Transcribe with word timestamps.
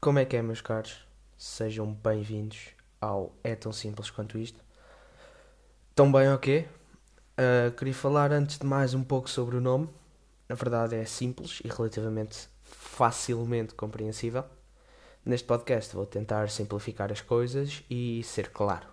Como 0.00 0.20
é 0.20 0.24
que 0.24 0.36
é, 0.36 0.42
meus 0.42 0.60
caros? 0.60 1.04
Sejam 1.36 1.92
bem-vindos 1.92 2.68
ao 3.00 3.34
É 3.42 3.56
Tão 3.56 3.72
Simples 3.72 4.10
Quanto 4.10 4.38
Isto. 4.38 4.62
Tão 5.92 6.12
bem 6.12 6.32
o 6.32 6.38
quê? 6.38 6.66
Uh, 7.36 7.72
queria 7.72 7.92
falar 7.92 8.30
antes 8.30 8.58
de 8.58 8.64
mais 8.64 8.94
um 8.94 9.02
pouco 9.02 9.28
sobre 9.28 9.56
o 9.56 9.60
nome. 9.60 9.88
Na 10.48 10.54
verdade 10.54 10.94
é 10.94 11.04
simples 11.04 11.60
e 11.64 11.68
relativamente 11.68 12.48
facilmente 12.62 13.74
compreensível. 13.74 14.44
Neste 15.24 15.48
podcast 15.48 15.92
vou 15.92 16.06
tentar 16.06 16.48
simplificar 16.48 17.10
as 17.10 17.20
coisas 17.20 17.82
e 17.90 18.22
ser 18.22 18.50
claro. 18.50 18.86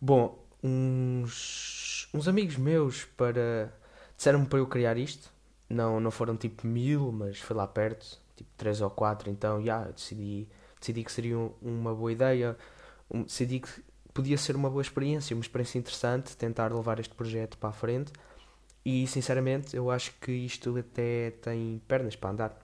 Bom, 0.00 0.44
uns, 0.60 2.08
uns 2.12 2.26
amigos 2.26 2.56
meus 2.56 3.04
para 3.04 3.72
disseram-me 4.16 4.46
para 4.46 4.58
eu 4.58 4.66
criar 4.66 4.96
isto. 4.96 5.30
Não, 5.70 6.00
não 6.00 6.10
foram 6.10 6.36
tipo 6.36 6.66
mil, 6.66 7.12
mas 7.12 7.38
foi 7.38 7.54
lá 7.54 7.68
perto 7.68 8.23
tipo 8.36 8.50
3 8.56 8.80
ou 8.80 8.90
4, 8.90 9.30
então 9.30 9.58
já 9.58 9.64
yeah, 9.64 9.90
decidi, 9.92 10.48
decidi 10.78 11.04
que 11.04 11.12
seria 11.12 11.38
uma 11.62 11.94
boa 11.94 12.12
ideia, 12.12 12.56
decidi 13.10 13.60
que 13.60 13.68
podia 14.12 14.38
ser 14.38 14.56
uma 14.56 14.70
boa 14.70 14.82
experiência, 14.82 15.34
uma 15.34 15.42
experiência 15.42 15.78
interessante, 15.78 16.36
tentar 16.36 16.72
levar 16.72 17.00
este 17.00 17.14
projeto 17.14 17.58
para 17.58 17.70
a 17.70 17.72
frente 17.72 18.12
e 18.84 19.06
sinceramente 19.06 19.74
eu 19.76 19.90
acho 19.90 20.12
que 20.20 20.30
isto 20.30 20.76
até 20.78 21.30
tem 21.42 21.80
pernas 21.88 22.14
para 22.14 22.30
andar. 22.30 22.58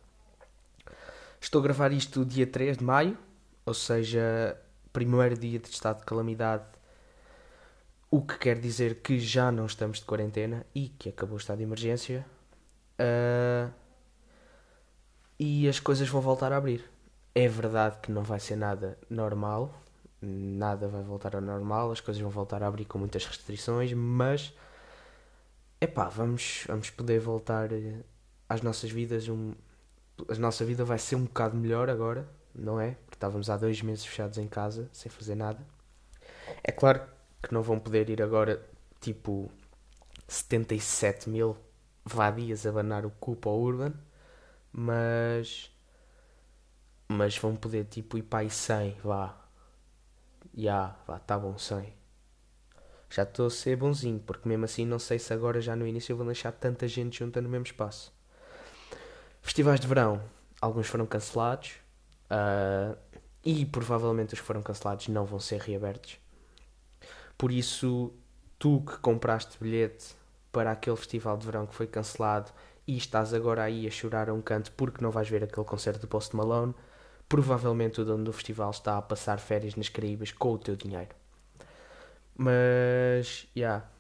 Estou 1.41 1.61
a 1.61 1.65
gravar 1.65 1.93
isto 1.93 2.25
dia 2.25 2.47
3 2.47 2.77
de 2.77 2.85
maio, 2.85 3.17
ou 3.65 3.73
seja, 3.73 4.57
primeiro 4.93 5.39
dia 5.39 5.59
de 5.59 5.69
estado 5.69 6.01
de 6.01 6.05
calamidade, 6.05 6.65
o 8.11 8.21
que 8.21 8.37
quer 8.39 8.59
dizer 8.59 8.97
que 8.97 9.19
já 9.19 9.51
não 9.51 9.65
estamos 9.65 10.01
de 10.01 10.05
quarentena 10.05 10.67
e 10.75 10.89
que 10.89 11.09
acabou 11.09 11.37
o 11.37 11.39
estado 11.39 11.59
de 11.59 11.65
emergência. 11.65 12.27
Uh, 12.99 13.73
e 15.41 15.67
as 15.67 15.81
coisas 15.81 16.07
vão 16.07 16.21
voltar 16.21 16.53
a 16.53 16.59
abrir. 16.59 16.85
É 17.35 17.49
verdade 17.49 17.97
que 18.03 18.13
não 18.13 18.23
vai 18.23 18.39
ser 18.39 18.57
nada 18.57 18.99
normal, 19.09 19.75
nada 20.21 20.87
vai 20.87 21.03
voltar 21.03 21.35
ao 21.35 21.41
normal, 21.41 21.91
as 21.91 22.01
coisas 22.01 22.21
vão 22.21 22.31
voltar 22.31 22.63
a 22.63 22.67
abrir 22.67 22.85
com 22.85 22.99
muitas 22.99 23.25
restrições, 23.25 23.91
mas 23.95 24.53
epá, 25.81 26.11
vamos, 26.11 26.65
vamos 26.67 26.91
poder 26.91 27.21
voltar 27.21 27.73
eh, 27.73 28.03
às 28.51 28.61
nossas 28.61 28.91
vidas. 28.91 29.29
Um, 29.29 29.55
a 30.29 30.35
nossa 30.35 30.63
vida 30.63 30.85
vai 30.85 30.99
ser 30.99 31.17
um 31.17 31.25
bocado 31.25 31.57
melhor 31.57 31.89
agora, 31.89 32.29
não 32.55 32.79
é? 32.79 32.91
Porque 33.07 33.17
estávamos 33.17 33.49
há 33.49 33.57
dois 33.57 33.81
meses 33.81 34.05
fechados 34.05 34.37
em 34.37 34.47
casa, 34.47 34.91
sem 34.93 35.11
fazer 35.11 35.37
nada. 35.37 35.61
É 36.63 36.71
claro 36.71 37.01
que 37.43 37.55
não 37.55 37.63
vão 37.63 37.79
poder 37.79 38.11
ir 38.11 38.21
agora, 38.21 38.63
tipo, 39.01 39.51
77 40.29 41.31
mil 41.31 41.57
vadias 42.05 42.67
a 42.67 42.73
banar 42.73 43.07
o 43.07 43.11
cu 43.11 43.37
para 43.37 43.51
Urban 43.53 43.95
mas 44.73 45.71
mas 47.09 47.37
vão 47.37 47.57
poder 47.57 47.85
tipo 47.87 48.17
ir 48.17 48.23
para 48.23 48.41
aí 48.41 48.51
100, 48.51 48.97
vá. 49.03 49.37
Já, 50.55 50.61
yeah, 50.61 50.97
vá, 51.07 51.19
tá 51.19 51.37
bom, 51.37 51.59
100. 51.59 51.93
Já 53.11 53.25
estou 53.25 53.47
a 53.49 53.51
ser 53.51 53.77
bonzinho, 53.77 54.21
porque 54.21 54.49
mesmo 54.49 54.65
assim 54.65 54.87
não 54.87 54.99
sei 54.99 55.19
se 55.19 55.33
agora 55.35 55.61
já 55.61 55.75
no 55.75 55.87
início 55.87 56.13
eu 56.13 56.17
vou 56.17 56.25
deixar 56.25 56.53
tanta 56.53 56.87
gente 56.87 57.19
junta 57.19 57.41
no 57.41 57.49
mesmo 57.49 57.67
espaço. 57.67 58.13
Festivais 59.43 59.81
de 59.81 59.89
verão, 59.89 60.23
alguns 60.61 60.87
foram 60.87 61.05
cancelados 61.05 61.73
uh, 62.31 62.97
e 63.45 63.67
provavelmente 63.67 64.35
os 64.35 64.41
que 64.41 64.47
foram 64.47 64.63
cancelados 64.63 65.09
não 65.09 65.25
vão 65.25 65.41
ser 65.41 65.61
reabertos. 65.61 66.19
Por 67.37 67.51
isso, 67.51 68.13
tu 68.57 68.83
que 68.83 68.99
compraste 68.99 69.59
bilhete 69.61 70.15
para 70.53 70.71
aquele 70.71 70.97
festival 70.97 71.37
de 71.37 71.47
verão 71.47 71.67
que 71.67 71.75
foi 71.75 71.89
cancelado 71.89 72.53
e 72.91 72.97
estás 72.97 73.33
agora 73.33 73.63
aí 73.63 73.87
a 73.87 73.91
chorar 73.91 74.29
a 74.29 74.35
um 74.35 74.43
canto 74.43 74.73
porque 74.73 75.01
não 75.01 75.13
vais 75.13 75.29
ver 75.29 75.45
aquele 75.45 75.65
concerto 75.65 76.01
do 76.01 76.09
Post 76.09 76.35
Malone, 76.35 76.75
provavelmente 77.29 78.01
o 78.01 78.05
dono 78.05 78.25
do 78.25 78.33
festival 78.33 78.73
está 78.73 78.99
a 78.99 79.03
passar 79.03 79.39
férias 79.39 79.77
nas 79.77 79.89
Caraíbas 79.89 80.33
com 80.33 80.55
o 80.55 80.59
teu 80.59 80.75
dinheiro. 80.75 81.15
Mas, 82.35 83.47
já. 83.55 83.61
Yeah. 83.61 83.91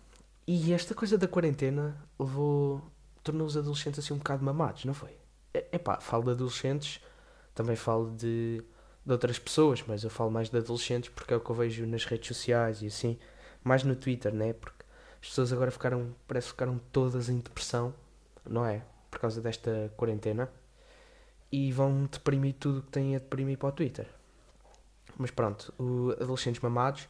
E 0.44 0.72
esta 0.72 0.92
coisa 0.92 1.16
da 1.16 1.28
quarentena 1.28 1.96
levou. 2.18 2.82
tornou 3.22 3.46
os 3.46 3.56
adolescentes 3.56 4.00
assim 4.00 4.12
um 4.12 4.18
bocado 4.18 4.44
mamados, 4.44 4.84
não 4.84 4.92
foi? 4.92 5.16
É 5.54 5.78
pá, 5.78 6.00
falo 6.00 6.24
de 6.24 6.30
adolescentes, 6.30 7.00
também 7.54 7.76
falo 7.76 8.10
de, 8.16 8.60
de 9.06 9.12
outras 9.12 9.38
pessoas, 9.38 9.84
mas 9.86 10.02
eu 10.02 10.10
falo 10.10 10.32
mais 10.32 10.50
de 10.50 10.58
adolescentes 10.58 11.10
porque 11.10 11.32
é 11.32 11.36
o 11.36 11.40
que 11.40 11.50
eu 11.50 11.54
vejo 11.54 11.86
nas 11.86 12.04
redes 12.04 12.26
sociais 12.26 12.82
e 12.82 12.88
assim, 12.88 13.16
mais 13.62 13.84
no 13.84 13.94
Twitter, 13.94 14.34
né? 14.34 14.52
Porque 14.52 14.84
as 15.22 15.28
pessoas 15.28 15.52
agora 15.52 15.70
ficaram, 15.70 16.12
parece 16.26 16.48
que 16.48 16.54
ficaram 16.54 16.80
todas 16.90 17.28
em 17.28 17.38
depressão 17.38 17.94
não 18.50 18.66
é? 18.66 18.82
Por 19.10 19.20
causa 19.20 19.40
desta 19.40 19.92
quarentena. 19.96 20.50
E 21.50 21.72
vão 21.72 22.04
deprimir 22.04 22.54
tudo 22.58 22.80
o 22.80 22.82
que 22.82 22.90
têm 22.90 23.16
a 23.16 23.18
deprimir 23.18 23.56
para 23.56 23.68
o 23.68 23.72
Twitter. 23.72 24.06
Mas 25.16 25.30
pronto, 25.30 25.72
o 25.78 26.12
adolescentes 26.12 26.60
mamados 26.60 27.08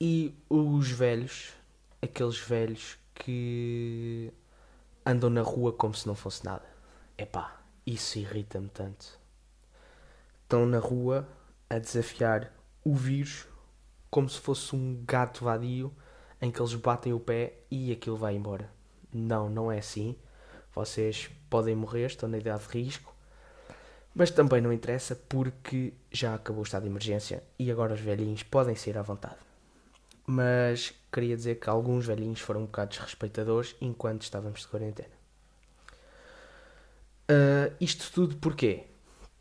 e 0.00 0.34
os 0.48 0.90
velhos, 0.90 1.52
aqueles 2.00 2.38
velhos 2.38 2.98
que 3.14 4.32
andam 5.04 5.30
na 5.30 5.42
rua 5.42 5.72
como 5.72 5.94
se 5.94 6.06
não 6.06 6.14
fosse 6.14 6.44
nada. 6.44 6.64
Epá, 7.16 7.60
isso 7.86 8.18
irrita-me 8.18 8.68
tanto. 8.68 9.18
Estão 10.42 10.66
na 10.66 10.78
rua 10.78 11.26
a 11.68 11.78
desafiar 11.78 12.52
o 12.84 12.94
vírus 12.94 13.46
como 14.10 14.28
se 14.28 14.40
fosse 14.40 14.74
um 14.76 15.02
gato 15.04 15.44
vadio 15.44 15.92
em 16.40 16.50
que 16.50 16.60
eles 16.60 16.74
batem 16.74 17.12
o 17.12 17.20
pé 17.20 17.54
e 17.70 17.90
aquilo 17.90 18.16
vai 18.16 18.36
embora. 18.36 18.70
Não, 19.12 19.48
não 19.48 19.72
é 19.72 19.78
assim. 19.78 20.16
Vocês 20.76 21.30
podem 21.48 21.74
morrer, 21.74 22.04
estão 22.04 22.28
na 22.28 22.36
idade 22.36 22.68
de 22.68 22.82
risco. 22.84 23.14
Mas 24.14 24.30
também 24.30 24.60
não 24.60 24.70
interessa 24.70 25.16
porque 25.16 25.94
já 26.12 26.34
acabou 26.34 26.60
o 26.60 26.64
estado 26.64 26.82
de 26.82 26.88
emergência 26.90 27.42
e 27.58 27.70
agora 27.70 27.94
os 27.94 28.00
velhinhos 28.00 28.42
podem 28.42 28.76
sair 28.76 28.98
à 28.98 29.02
vontade. 29.02 29.38
Mas 30.26 30.92
queria 31.10 31.34
dizer 31.34 31.54
que 31.54 31.70
alguns 31.70 32.04
velhinhos 32.04 32.40
foram 32.40 32.60
um 32.60 32.66
bocado 32.66 32.90
desrespeitadores 32.90 33.74
enquanto 33.80 34.22
estávamos 34.22 34.60
de 34.60 34.68
quarentena. 34.68 35.16
Uh, 37.30 37.74
isto 37.80 38.12
tudo 38.12 38.36
porquê? 38.36 38.84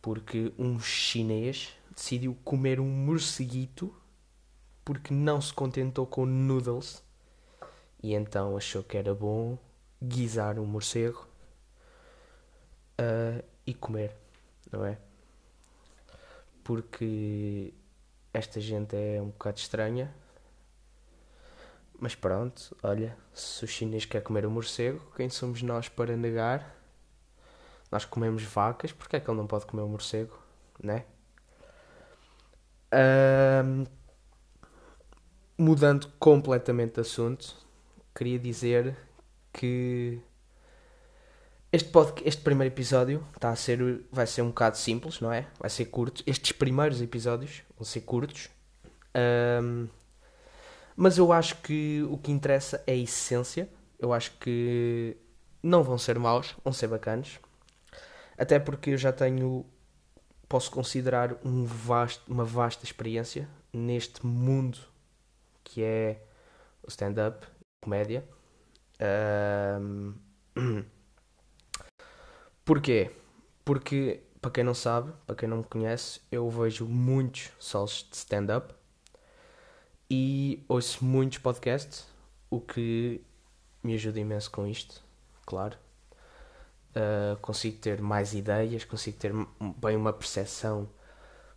Porque 0.01 0.53
um 0.57 0.79
chinês 0.79 1.73
decidiu 1.93 2.37
comer 2.45 2.79
um 2.79 2.87
morceguito 2.87 3.93
porque 4.85 5.13
não 5.13 5.41
se 5.41 5.53
contentou 5.53 6.07
com 6.07 6.25
noodles 6.25 7.03
e 8.01 8.13
então 8.13 8.55
achou 8.55 8.83
que 8.83 8.95
era 8.95 9.13
bom 9.13 9.57
guisar 10.01 10.59
um 10.59 10.65
morcego 10.65 11.27
uh, 12.99 13.43
e 13.65 13.73
comer, 13.73 14.15
não 14.71 14.85
é? 14.85 14.97
Porque 16.63 17.73
esta 18.33 18.59
gente 18.59 18.95
é 18.95 19.21
um 19.21 19.29
bocado 19.29 19.57
estranha. 19.57 20.13
Mas 21.99 22.13
pronto, 22.13 22.75
olha, 22.83 23.17
se 23.33 23.63
o 23.63 23.67
chinês 23.67 24.05
quer 24.05 24.21
comer 24.21 24.45
um 24.45 24.51
morcego, 24.51 25.01
quem 25.15 25.29
somos 25.29 25.61
nós 25.61 25.87
para 25.87 26.17
negar? 26.17 26.75
Nós 27.89 28.03
comemos 28.03 28.43
vacas, 28.43 28.91
porque 28.91 29.15
é 29.15 29.19
que 29.19 29.29
ele 29.29 29.37
não 29.37 29.47
pode 29.47 29.65
comer 29.65 29.83
um 29.83 29.87
morcego, 29.87 30.37
né? 30.83 31.05
Um, 32.93 33.85
mudando 35.57 36.11
completamente 36.19 36.95
de 36.95 37.01
assunto, 37.01 37.55
queria 38.13 38.37
dizer 38.37 38.97
que 39.55 40.19
este, 41.71 41.89
podcast, 41.89 42.27
este 42.27 42.41
primeiro 42.41 42.73
episódio 42.73 43.25
está 43.33 43.49
a 43.49 43.55
ser, 43.55 44.05
vai 44.11 44.27
ser 44.27 44.41
um 44.41 44.49
bocado 44.49 44.77
simples, 44.77 45.21
não 45.21 45.31
é? 45.31 45.47
Vai 45.57 45.69
ser 45.69 45.85
curto. 45.85 46.21
Estes 46.27 46.51
primeiros 46.51 47.01
episódios 47.01 47.63
vão 47.77 47.85
ser 47.85 48.01
curtos. 48.01 48.49
Um, 49.63 49.87
mas 50.95 51.17
eu 51.17 51.31
acho 51.31 51.55
que 51.61 52.03
o 52.09 52.17
que 52.17 52.31
interessa 52.31 52.83
é 52.85 52.91
a 52.91 52.95
essência. 52.95 53.69
Eu 53.97 54.11
acho 54.11 54.31
que 54.39 55.15
não 55.63 55.83
vão 55.83 55.97
ser 55.97 56.19
maus, 56.19 56.55
vão 56.63 56.73
ser 56.73 56.87
bacanos. 56.87 57.39
Até 58.37 58.59
porque 58.59 58.91
eu 58.91 58.97
já 58.97 59.13
tenho, 59.13 59.65
posso 60.49 60.69
considerar 60.69 61.37
um 61.45 61.63
vasto, 61.63 62.21
uma 62.31 62.43
vasta 62.43 62.83
experiência 62.83 63.47
neste 63.73 64.25
mundo 64.25 64.79
que 65.63 65.81
é 65.81 66.21
o 66.83 66.89
stand-up, 66.89 67.45
comédia. 67.81 68.23
Porquê? 72.63 73.11
Porque, 73.63 74.21
para 74.41 74.51
quem 74.51 74.63
não 74.63 74.73
sabe, 74.73 75.11
para 75.25 75.35
quem 75.35 75.49
não 75.49 75.57
me 75.57 75.63
conhece, 75.63 76.21
eu 76.31 76.49
vejo 76.49 76.85
muitos 76.85 77.51
solos 77.59 78.07
de 78.09 78.15
stand-up 78.15 78.73
e 80.09 80.63
ouço 80.67 81.03
muitos 81.03 81.39
podcasts, 81.39 82.07
o 82.49 82.61
que 82.61 83.21
me 83.83 83.93
ajuda 83.95 84.19
imenso 84.19 84.51
com 84.51 84.67
isto, 84.67 85.03
claro. 85.45 85.77
Uh, 86.91 87.35
consigo 87.41 87.77
ter 87.77 88.01
mais 88.01 88.33
ideias, 88.33 88.85
consigo 88.85 89.17
ter 89.17 89.33
bem 89.77 89.97
uma 89.97 90.13
percepção 90.13 90.87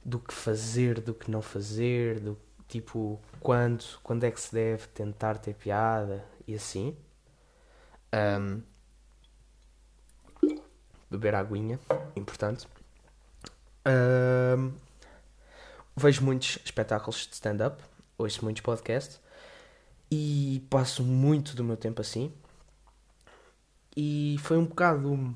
do 0.05 0.19
que 0.19 0.35
fazer, 0.35 1.01
do 1.01 1.15
que 1.15 1.31
não 1.31 1.41
fazer, 1.43 2.21
do 2.21 2.37
tipo 2.67 3.21
quando, 3.41 3.85
quando 4.03 4.25
é 4.25 4.31
que 4.31 4.41
se 4.41 4.53
deve 4.53 4.87
tentar 4.89 5.39
ter 5.39 5.55
piada 5.55 6.25
e 6.47 6.55
assim. 6.55 6.97
Um, 8.13 8.63
beber 11.11 11.35
aguinha, 11.35 11.79
importante. 12.17 12.67
Uh, 13.87 14.73
vejo 15.97 16.25
muitos 16.25 16.59
espetáculos 16.65 17.27
de 17.27 17.35
stand-up, 17.35 17.83
ouço 18.17 18.45
muitos 18.45 18.63
podcasts 18.63 19.21
e 20.11 20.65
passo 20.71 21.03
muito 21.03 21.55
do 21.55 21.65
meu 21.65 21.77
tempo 21.77 22.01
assim. 22.01 22.33
E 23.97 24.37
foi 24.41 24.57
um 24.57 24.65
bocado. 24.65 25.35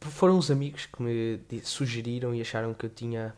Foram 0.00 0.38
os 0.38 0.50
amigos 0.50 0.86
que 0.86 1.02
me 1.02 1.40
sugeriram 1.62 2.34
e 2.34 2.40
acharam 2.40 2.74
que 2.74 2.86
eu 2.86 2.90
tinha 2.90 3.34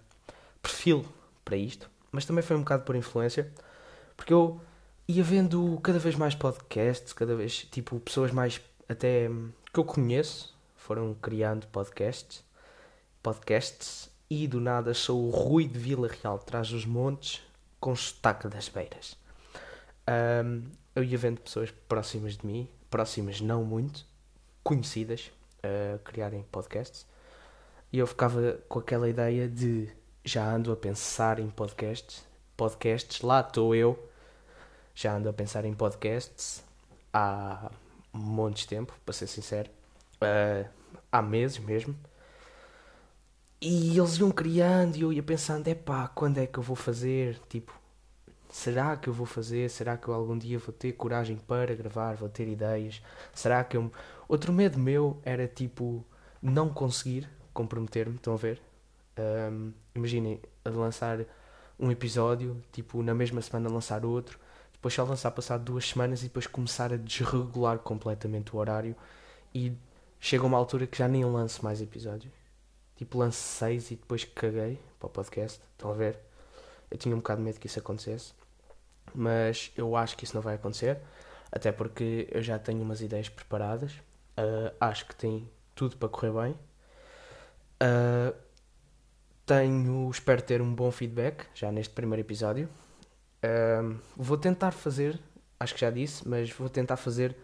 perfil 0.63 1.05
para 1.45 1.57
isto, 1.57 1.91
mas 2.11 2.25
também 2.25 2.43
foi 2.43 2.57
um 2.57 2.61
bocado 2.61 2.85
por 2.85 2.97
influência, 2.97 3.53
porque 4.17 4.33
eu 4.33 4.61
ia 5.09 5.23
vendo 5.23 5.79
cada 5.83 5.99
vez 5.99 6.17
mais 6.17 6.35
podcasts, 6.35 7.13
cada 7.13 7.35
vez, 7.37 7.67
tipo, 7.71 7.99
pessoas 8.01 8.31
mais 8.33 8.61
até 8.89 9.29
que 9.73 9.79
eu 9.79 9.85
conheço 9.85 10.57
foram 10.75 11.15
criando 11.15 11.67
podcasts, 11.69 12.45
podcasts 13.23 14.11
e 14.31 14.47
do 14.47 14.61
nada 14.61 14.95
sou 14.95 15.27
o 15.27 15.31
Rui 15.31 15.67
de 15.67 15.79
Vila 15.79 16.09
Real, 16.09 16.39
traz 16.39 16.73
os 16.73 16.85
montes 16.85 17.43
com 17.81 17.95
sotaque 17.95 18.49
das 18.49 18.69
beiras. 18.69 19.17
Um, 20.09 20.63
eu 20.95 21.03
ia 21.03 21.19
vendo 21.19 21.41
pessoas 21.41 21.71
próximas 21.89 22.37
de 22.37 22.47
mim, 22.47 22.69
próximas 22.89 23.41
não 23.41 23.65
muito, 23.65 24.05
conhecidas, 24.63 25.31
a 25.63 25.99
criarem 25.99 26.45
podcasts, 26.51 27.07
e 27.93 27.99
eu 27.99 28.07
ficava 28.07 28.59
com 28.69 28.79
aquela 28.79 29.09
ideia 29.09 29.49
de 29.49 29.89
já 30.25 30.49
ando 30.49 30.73
a 30.73 30.77
pensar 30.77 31.39
em 31.39 31.49
podcasts, 31.51 32.25
podcasts, 32.57 33.21
lá 33.21 33.41
estou 33.41 33.75
eu, 33.75 34.09
já 34.97 35.15
ando 35.15 35.29
a 35.29 35.33
pensar 35.33 35.67
em 35.67 35.75
podcasts 35.75 36.65
há 37.13 37.71
montes 38.13 38.63
de 38.63 38.69
tempo, 38.69 38.95
para 39.05 39.13
ser 39.13 39.27
sincero, 39.27 39.71
uh, 40.23 40.67
há 41.13 41.21
meses 41.21 41.59
mesmo. 41.59 41.95
E 43.61 43.97
eles 43.99 44.17
iam 44.17 44.31
criando 44.31 44.97
e 44.97 45.03
eu 45.03 45.13
ia 45.13 45.23
pensando, 45.23 45.69
epá, 45.69 46.09
quando 46.09 46.39
é 46.39 46.47
que 46.47 46.59
eu 46.59 46.63
vou 46.63 46.77
fazer? 46.77 47.39
Tipo, 47.49 47.79
será 48.49 48.97
que 48.97 49.09
eu 49.09 49.13
vou 49.13 49.27
fazer? 49.27 49.69
Será 49.69 49.99
que 49.99 50.09
eu 50.09 50.15
algum 50.15 50.37
dia 50.37 50.59
vou 50.59 50.73
ter 50.73 50.93
coragem 50.93 51.37
para 51.37 51.75
gravar? 51.75 52.17
Vou 52.17 52.29
ter 52.29 52.49
ideias? 52.49 53.03
Será 53.35 53.63
que 53.65 53.77
eu... 53.77 53.93
Outro 54.29 54.53
medo 54.53 54.79
meu 54.79 55.21
era, 55.25 55.47
tipo, 55.47 56.05
não 56.41 56.71
conseguir 56.71 57.29
comprometer-me, 57.53 58.17
estão 58.17 58.35
a 58.35 58.37
ver? 58.37 58.61
Um, 59.19 59.73
imaginem, 59.95 60.41
lançar 60.65 61.19
um 61.79 61.91
episódio, 61.91 62.63
tipo, 62.73 63.03
na 63.03 63.15
mesma 63.15 63.41
semana 63.43 63.69
lançar 63.71 64.05
outro, 64.05 64.39
depois 64.87 64.95
só 64.95 65.03
lançar 65.03 65.33
passado 65.33 65.65
duas 65.65 65.89
semanas 65.89 66.21
e 66.21 66.25
depois 66.25 66.47
começar 66.47 66.93
a 66.93 66.97
desregular 66.97 67.79
completamente 67.81 68.55
o 68.55 68.59
horário 68.59 68.95
e 69.53 69.73
chega 70.21 70.47
uma 70.47 70.57
altura 70.57 70.87
que 70.87 70.97
já 70.97 71.09
nem 71.09 71.25
lanço 71.25 71.65
mais 71.65 71.83
episódios. 71.83 72.33
Tipo, 72.95 73.19
lance 73.19 73.39
seis 73.39 73.91
e 73.91 73.97
depois 73.97 74.25
caguei 74.25 74.79
para 74.99 75.07
o 75.09 75.11
podcast. 75.11 75.61
Estão 75.73 75.91
a 75.91 75.95
ver? 75.95 76.21
Eu 76.89 76.97
tinha 76.97 77.15
um 77.15 77.19
bocado 77.19 77.41
de 77.41 77.45
medo 77.45 77.59
que 77.59 77.67
isso 77.67 77.81
acontecesse. 77.81 78.33
Mas 79.13 79.73
eu 79.77 79.97
acho 79.97 80.17
que 80.17 80.25
isso 80.25 80.37
não 80.37 80.43
vai 80.43 80.55
acontecer. 80.55 80.99
Até 81.51 81.73
porque 81.73 82.29
eu 82.31 82.43
já 82.43 82.57
tenho 82.57 82.81
umas 82.81 83.01
ideias 83.01 83.29
preparadas. 83.29 83.93
Uh, 84.39 84.73
acho 84.81 85.07
que 85.07 85.17
tem 85.17 85.51
tudo 85.75 85.97
para 85.97 86.09
correr 86.09 86.31
bem. 86.31 86.53
Uh, 87.83 88.35
tenho, 89.45 90.09
espero 90.11 90.43
ter 90.43 90.63
um 90.63 90.73
bom 90.73 90.93
feedback 90.93 91.47
já 91.55 91.73
neste 91.73 91.93
primeiro 91.93 92.23
episódio. 92.23 92.69
Vou 94.17 94.37
tentar 94.37 94.73
fazer, 94.73 95.21
acho 95.61 95.75
que 95.75 95.81
já 95.81 95.91
disse, 95.91 96.27
mas 96.27 96.51
vou 96.51 96.69
tentar 96.69 96.97
fazer 96.97 97.37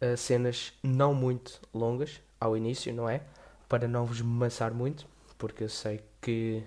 uh, 0.00 0.16
cenas 0.16 0.72
não 0.82 1.14
muito 1.14 1.60
longas 1.72 2.20
ao 2.40 2.56
início, 2.56 2.92
não 2.92 3.08
é? 3.08 3.22
Para 3.68 3.88
não 3.88 4.04
vos 4.04 4.20
maçar 4.20 4.72
muito, 4.72 5.06
porque 5.38 5.64
eu 5.64 5.68
sei 5.68 6.00
que 6.20 6.62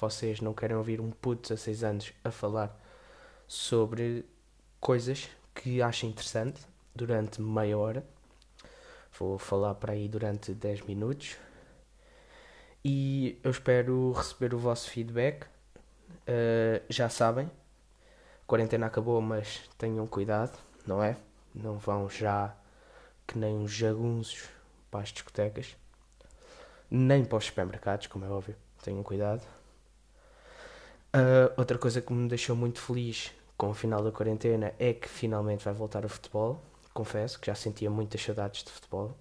vocês 0.00 0.40
não 0.40 0.52
querem 0.52 0.76
ouvir 0.76 1.00
um 1.00 1.10
puto 1.10 1.52
a 1.52 1.56
6 1.56 1.84
anos 1.84 2.12
a 2.24 2.30
falar 2.30 2.78
sobre 3.46 4.24
coisas 4.80 5.28
que 5.54 5.82
achem 5.82 6.10
interessante 6.10 6.60
durante 6.94 7.40
meia 7.40 7.76
hora. 7.76 8.04
Vou 9.18 9.38
falar 9.38 9.74
para 9.74 9.92
aí 9.92 10.08
durante 10.08 10.52
10 10.54 10.82
minutos 10.82 11.36
e 12.84 13.38
eu 13.44 13.50
espero 13.50 14.12
receber 14.12 14.54
o 14.54 14.58
vosso 14.58 14.90
feedback. 14.90 15.44
Uh, 16.26 16.82
já 16.88 17.08
sabem, 17.08 17.50
a 18.42 18.46
quarentena 18.46 18.86
acabou, 18.86 19.20
mas 19.20 19.62
tenham 19.78 20.06
cuidado, 20.06 20.58
não 20.86 21.02
é? 21.02 21.16
Não 21.54 21.78
vão 21.78 22.08
já 22.08 22.54
que 23.26 23.38
nem 23.38 23.56
uns 23.56 23.72
jagunços 23.72 24.48
para 24.90 25.00
as 25.00 25.10
discotecas, 25.10 25.76
nem 26.90 27.24
para 27.24 27.38
os 27.38 27.46
supermercados, 27.46 28.06
como 28.06 28.24
é 28.24 28.28
óbvio. 28.28 28.56
Tenham 28.82 29.02
cuidado. 29.02 29.42
Uh, 31.14 31.52
outra 31.56 31.78
coisa 31.78 32.00
que 32.00 32.12
me 32.12 32.28
deixou 32.28 32.56
muito 32.56 32.80
feliz 32.80 33.32
com 33.56 33.70
o 33.70 33.74
final 33.74 34.02
da 34.02 34.10
quarentena 34.10 34.74
é 34.78 34.92
que 34.92 35.08
finalmente 35.08 35.64
vai 35.64 35.74
voltar 35.74 36.04
o 36.04 36.08
futebol. 36.08 36.62
Confesso 36.92 37.38
que 37.38 37.46
já 37.46 37.54
sentia 37.54 37.90
muitas 37.90 38.22
saudades 38.22 38.64
de 38.64 38.70
futebol 38.70 39.16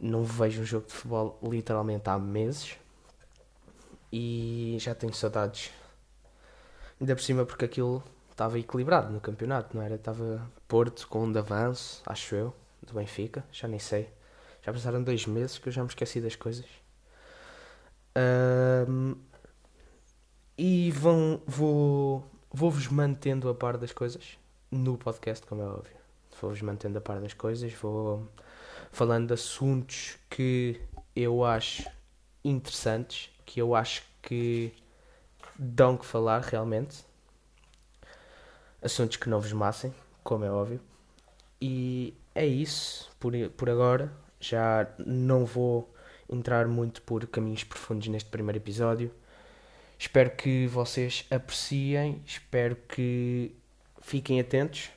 não 0.00 0.24
vejo 0.24 0.62
um 0.62 0.64
jogo 0.64 0.86
de 0.86 0.94
futebol 0.94 1.38
literalmente 1.42 2.08
há 2.08 2.18
meses 2.18 2.76
e 4.10 4.76
já 4.80 4.94
tenho 4.94 5.12
saudades. 5.12 5.70
Ainda 7.00 7.16
por 7.16 7.22
cima 7.22 7.46
porque 7.46 7.64
aquilo 7.64 8.04
estava 8.30 8.58
equilibrado 8.58 9.10
no 9.12 9.20
campeonato, 9.20 9.76
não 9.76 9.82
era? 9.82 9.94
Estava 9.94 10.50
Porto 10.68 11.08
com 11.08 11.24
um 11.24 11.32
de 11.32 11.38
avanço, 11.38 12.02
acho 12.06 12.34
eu, 12.34 12.54
do 12.82 12.94
Benfica, 12.94 13.44
já 13.50 13.66
nem 13.66 13.78
sei. 13.78 14.12
Já 14.62 14.72
passaram 14.72 15.02
dois 15.02 15.26
meses 15.26 15.58
que 15.58 15.68
eu 15.68 15.72
já 15.72 15.82
me 15.82 15.88
esqueci 15.88 16.20
das 16.20 16.36
coisas. 16.36 16.66
Um, 18.88 19.14
e 20.58 20.90
vão, 20.90 21.40
vou, 21.46 22.24
vou-vos 22.52 22.88
mantendo 22.88 23.48
a 23.48 23.54
par 23.54 23.78
das 23.78 23.92
coisas 23.92 24.38
no 24.70 24.98
podcast, 24.98 25.46
como 25.46 25.62
é 25.62 25.66
óbvio. 25.66 25.96
Vou-vos 26.40 26.60
mantendo 26.60 26.98
a 26.98 27.00
par 27.00 27.20
das 27.20 27.32
coisas, 27.32 27.72
vou 27.74 28.28
falando 28.90 29.28
de 29.28 29.34
assuntos 29.34 30.18
que 30.28 30.80
eu 31.16 31.44
acho 31.44 31.88
interessantes, 32.44 33.30
que 33.46 33.60
eu 33.60 33.74
acho 33.74 34.02
que 34.22 34.72
dão 35.62 35.96
que 35.96 36.06
falar 36.06 36.40
realmente. 36.40 37.04
Assuntos 38.82 39.18
que 39.18 39.28
não 39.28 39.40
vos 39.40 39.52
massem, 39.52 39.92
como 40.24 40.44
é 40.44 40.50
óbvio. 40.50 40.80
E 41.60 42.14
é 42.34 42.46
isso 42.46 43.10
por, 43.20 43.34
por 43.50 43.68
agora. 43.68 44.10
Já 44.40 44.88
não 44.98 45.44
vou 45.44 45.94
entrar 46.30 46.66
muito 46.66 47.02
por 47.02 47.26
caminhos 47.26 47.62
profundos 47.62 48.08
neste 48.08 48.30
primeiro 48.30 48.56
episódio. 48.56 49.12
Espero 49.98 50.30
que 50.30 50.66
vocês 50.66 51.26
apreciem, 51.30 52.22
espero 52.24 52.74
que 52.74 53.54
fiquem 54.00 54.40
atentos 54.40 54.88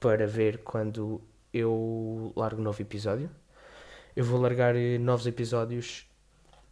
para 0.00 0.26
ver 0.26 0.58
quando 0.64 1.20
eu 1.52 2.32
largo 2.34 2.62
novo 2.62 2.80
episódio. 2.80 3.30
Eu 4.16 4.24
vou 4.24 4.40
largar 4.40 4.74
eh, 4.74 4.96
novos 4.96 5.26
episódios. 5.26 6.06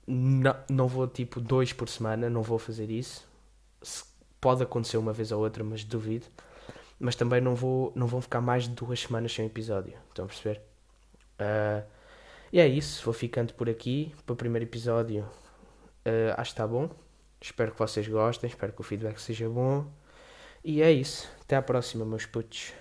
Não, 0.06 0.56
não 0.70 0.88
vou 0.88 1.06
tipo 1.06 1.38
dois 1.38 1.74
por 1.74 1.88
semana, 1.90 2.30
não 2.30 2.42
vou 2.42 2.58
fazer 2.58 2.90
isso. 2.90 3.26
Pode 4.40 4.62
acontecer 4.62 4.96
uma 4.96 5.12
vez 5.12 5.32
ou 5.32 5.42
outra, 5.42 5.64
mas 5.64 5.84
duvido. 5.84 6.26
Mas 6.98 7.14
também 7.14 7.40
não 7.40 7.54
vou 7.54 7.92
não 7.94 8.06
vão 8.06 8.20
ficar 8.20 8.40
mais 8.40 8.64
de 8.64 8.70
duas 8.70 9.00
semanas 9.00 9.32
sem 9.32 9.46
episódio. 9.46 9.94
Estão 10.08 10.24
a 10.24 10.28
perceber? 10.28 10.60
Uh, 11.40 11.86
e 12.52 12.60
é 12.60 12.66
isso, 12.66 13.04
vou 13.04 13.12
ficando 13.12 13.52
por 13.54 13.68
aqui 13.68 14.14
para 14.24 14.32
o 14.32 14.36
primeiro 14.36 14.64
episódio. 14.64 15.22
Uh, 16.06 16.32
acho 16.36 16.50
que 16.50 16.54
está 16.54 16.66
bom. 16.66 16.90
Espero 17.40 17.72
que 17.72 17.78
vocês 17.78 18.06
gostem, 18.08 18.48
espero 18.48 18.72
que 18.72 18.80
o 18.80 18.84
feedback 18.84 19.18
seja 19.20 19.48
bom. 19.48 19.86
E 20.64 20.82
é 20.82 20.90
isso. 20.90 21.28
Até 21.42 21.56
à 21.56 21.62
próxima, 21.62 22.04
meus 22.04 22.26
putos. 22.26 22.72